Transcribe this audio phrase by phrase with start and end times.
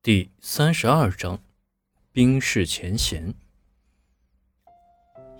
[0.00, 1.36] 第三十二章，
[2.12, 3.34] 冰释前嫌。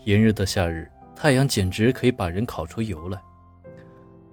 [0.04, 3.22] 炎热的夏日，太阳简直可以把人烤出油来。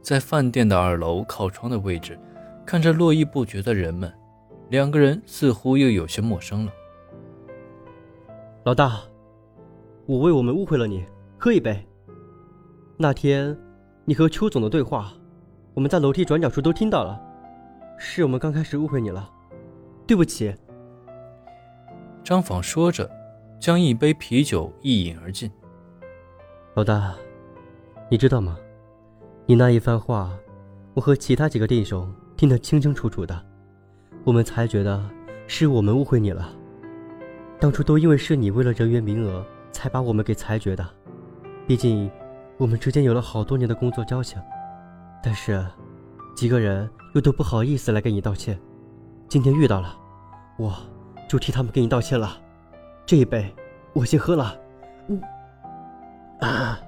[0.01, 2.19] 在饭店的二楼靠窗的位置，
[2.65, 4.11] 看着络绎不绝的人们，
[4.69, 6.73] 两个人似乎又有些陌生了。
[8.64, 9.02] 老大，
[10.07, 11.05] 我为我们误会了你，
[11.38, 11.88] 喝一杯。
[12.98, 13.55] 那天
[14.05, 15.14] 你和邱总的对话，
[15.76, 17.21] 我们在楼梯转角处都听到了，
[18.00, 19.32] 是我们刚开始误会你了。
[20.07, 20.53] 对不起，
[22.23, 23.09] 张访说着，
[23.59, 25.51] 将一杯啤酒一饮而尽。
[26.75, 27.15] 老大，
[28.10, 28.57] 你知道吗？
[29.47, 30.32] 你那一番话，
[30.93, 33.44] 我和其他几个弟兄听得清清楚楚的。
[34.23, 35.03] 我们才觉得
[35.47, 36.55] 是我们误会你了。
[37.59, 40.88] 当初都因为是你为了人员名额才把我们给裁决的。
[41.66, 42.11] 毕竟，
[42.58, 44.39] 我们之间有了好多年的工作交情。
[45.23, 45.66] 但是，
[46.35, 48.59] 几个人又都不好意思来跟你道歉。
[49.28, 49.95] 今天遇到了，
[50.58, 50.73] 我
[51.28, 52.38] 就替他们给你道歉了。
[53.06, 53.53] 这一杯，
[53.94, 54.58] 我先喝了。
[55.08, 56.80] 我，啊，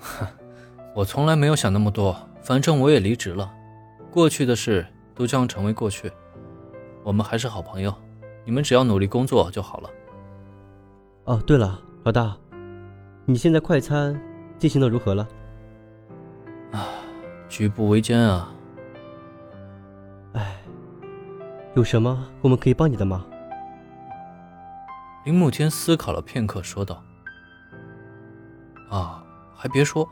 [0.94, 3.52] 我从来没有想那么多，反正我也离职了，
[4.10, 6.10] 过去的事都将成为过去。
[7.04, 7.94] 我们还是好朋友，
[8.44, 9.90] 你们只要努力工作就好了。
[11.24, 12.36] 哦，对了，老大，
[13.26, 14.20] 你现在快餐
[14.58, 15.28] 进行的如何了？
[16.72, 16.88] 啊，
[17.48, 18.52] 举步维艰啊。
[21.74, 23.24] 有什么我们可以帮你的吗？
[25.24, 27.02] 林木天思考了片刻，说道
[28.90, 30.06] ：“啊，还别说，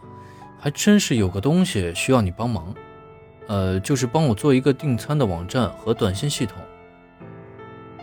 [0.58, 2.75] 还真是有个东西需要你帮忙。
[3.47, 6.56] 呃，就是帮我做一个订餐的网站和短信系统。”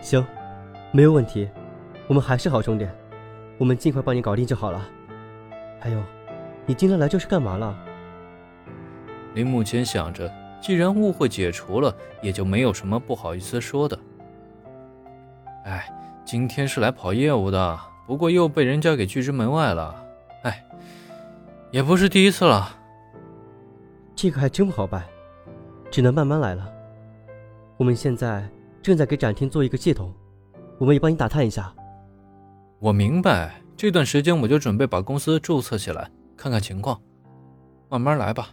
[0.00, 0.24] 行，
[0.92, 1.48] 没有问题。
[2.06, 2.86] 我们还是好兄弟，
[3.58, 4.80] 我们尽快帮你搞定就好了。
[5.80, 6.00] 还有，
[6.64, 7.76] 你今天来这是干嘛了？
[9.34, 10.32] 林木谦想着。
[10.60, 13.98] 既然误会解除了，也就没有什么不好意思说的。
[15.64, 15.88] 哎，
[16.24, 20.04] 今天是来跑业务的，不过又被人家给拒之门外了。
[20.42, 20.64] 哎，
[21.70, 22.76] 也不是第一次了。
[24.14, 25.04] 这个还真不好办，
[25.90, 26.68] 只能慢慢来了。
[27.76, 28.48] 我们现在
[28.82, 30.12] 正在给展厅做一个系统，
[30.78, 31.72] 我们也帮你打探一下。
[32.80, 37.00] 我明白，这段时间我就准备把公司注册起来，看看情况，
[37.88, 38.48] 慢慢来吧。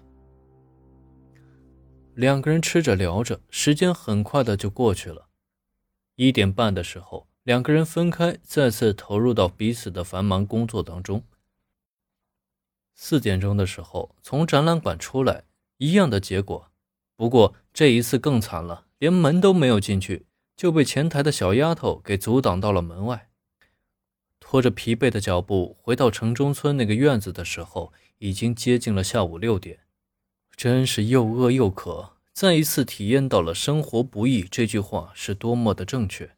[2.15, 5.27] 两个人吃着聊着，时间很快的就过去了。
[6.15, 11.23] 一点半的时候，两个人分开，再次投入到彼此的繁忙工作当中。
[12.93, 15.43] 四点钟的时候，从展览馆出来，
[15.77, 16.71] 一样的结果，
[17.17, 20.25] 不过这一次更惨了，连门都没有进去，
[20.55, 23.29] 就被前台的小丫头给阻挡到了门外。
[24.39, 29.79] 拖着疲惫的脚步回到城中村那个院子的时候，已经接近了下午六点。
[30.55, 36.31] 真是又饿又渴，再一次体验到了“生活不易”这句话是多么的正确。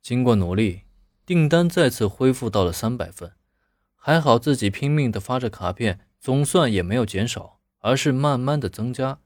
[0.00, 0.82] 经过努力，
[1.26, 3.32] 订单再次恢复到了三百份，
[3.94, 9.20] 还好自己拼命的发着卡片，总算也没有减少，而是慢慢的增加，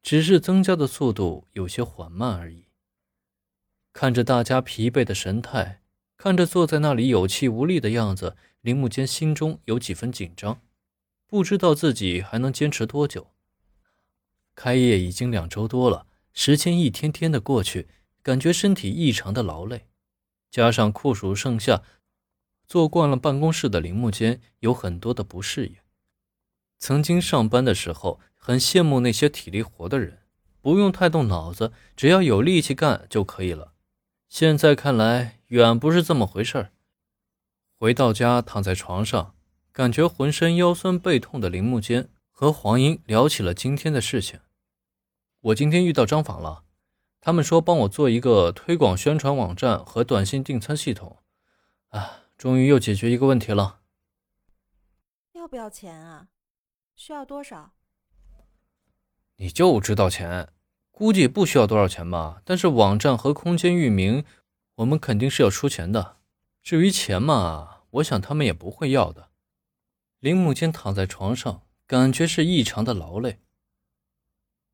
[0.00, 2.66] 只是增加的速度有些缓慢而已。
[3.92, 5.80] 看着大家疲惫的神态，
[6.16, 10.60] 看着坐在那里有气无力的样子，林木间心中有几分紧张。
[11.26, 13.32] 不知道自己还能坚持多久。
[14.54, 17.88] 开业已经两周多了，时间一天天的过去，
[18.22, 19.88] 感觉身体异常的劳累，
[20.50, 21.82] 加上酷暑盛夏，
[22.66, 25.76] 坐惯了办公室的林木间有很多的不适应。
[26.78, 30.22] 曾经上班的时候，很羡慕那些体力活的人，
[30.60, 33.74] 不用太动脑子，只要有力气干就可以了。
[34.28, 36.72] 现在看来，远不是这么回事儿。
[37.78, 39.35] 回到家，躺在床上。
[39.76, 44.40] 感觉浑身腰酸背痛的林木间和黄英聊起了今天的事情。
[45.38, 46.64] 我今天遇到张访了，
[47.20, 51.18] 他们说帮我做一个推广宣传网站和短信订餐系统。
[51.88, 53.80] 啊，终于又解决一个问题了。
[55.34, 56.28] 要不要钱啊？
[56.94, 57.72] 需要多少？
[59.36, 60.48] 你就知道钱，
[60.90, 62.40] 估计不需要多少钱吧。
[62.46, 64.24] 但是网站和空间域名，
[64.76, 66.16] 我们肯定是要出钱的。
[66.62, 69.28] 至于钱嘛，我想他们也不会要的。
[70.26, 73.38] 林木间躺在床上，感觉是异常的劳累。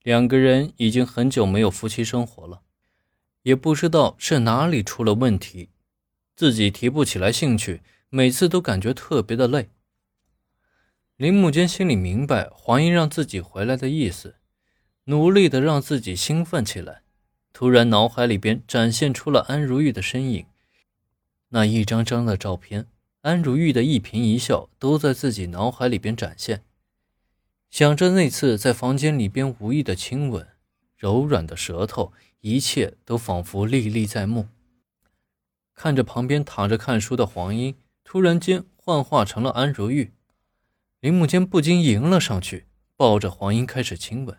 [0.02, 2.62] 两个人已经很久没有夫妻生活了，
[3.42, 5.68] 也不知道是哪里出了问题，
[6.34, 9.68] 自己提不起来兴趣，每次都感觉特别的累。
[11.18, 14.36] 林木间心里明白黄英让自己回来的意思，
[15.04, 17.02] 努力的让自己兴奋起来。
[17.52, 20.46] 突然，脑海里边展现出了安如玉的身影，
[21.50, 22.86] 那一张张的照片。
[23.22, 26.64] 安如玉的一颦一笑都在自己脑海里边展现，
[27.70, 30.48] 想着那次在房间里边无意的亲吻，
[30.96, 34.48] 柔软的舌头，一切都仿佛历历在目。
[35.72, 40.12] 看着旁边躺着看书的黄英，突然间幻化成了安如玉，
[40.98, 42.66] 林木间不禁迎了上去，
[42.96, 44.36] 抱着黄英开始亲吻，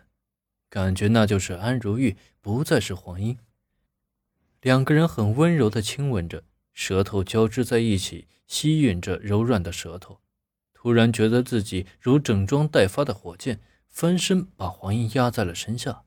[0.68, 3.38] 感觉那就是安如玉，不再是黄英。
[4.60, 6.44] 两个人很温柔的亲吻着，
[6.74, 10.20] 舌头交织在一起，吸吮着柔软的舌头。
[10.72, 16.04] 突然觉得自己如整装待发的火箭，翻身把黄英压在了身下。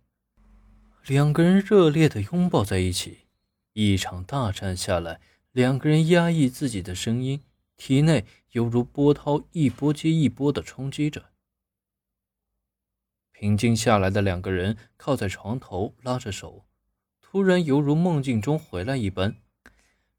[1.08, 3.28] 两个人热烈的拥抱在一起，
[3.74, 5.20] 一场大战下来，
[5.52, 7.44] 两个人压抑自己的声音，
[7.76, 11.32] 体内犹如波涛一波接一波的冲击着。
[13.32, 16.66] 平静下来的两个人靠在床头，拉着手。
[17.22, 19.38] 突然，犹如梦境中回来一般，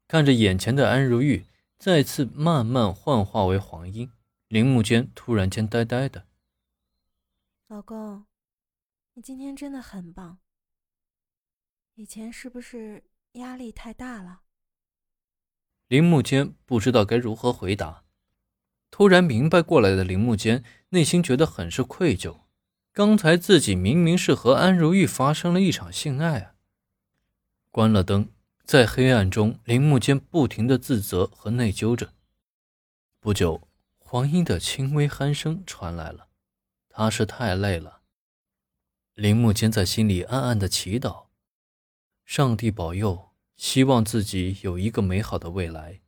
[0.07, 1.45] 看着眼前的安如玉
[1.79, 4.11] 再次慢慢幻化为黄莺，
[4.49, 6.27] 林木间突然间呆呆的。
[7.69, 8.25] 老公，
[9.13, 10.39] 你今天真的很棒。
[11.95, 14.41] 以前是不是压力太大了？
[15.87, 18.03] 林木间不知道该如何回答。
[18.91, 22.41] 突然明白过来的林木间，内心觉得很是愧疚。
[22.91, 26.55] 刚才自己明明是和安如玉发生了一场性爱啊！
[27.71, 28.33] 关了灯，
[28.69, 32.13] 在黑暗中，林木间不停的自责和内疚着。
[33.19, 33.67] 不久，
[33.97, 36.27] 黄莺的轻微鼾声传来了，
[36.87, 38.03] 他是太累了。
[39.15, 41.29] 林木间在心里暗暗的祈祷，
[42.23, 46.01] 上帝保佑，希望自己有一个美好的未来。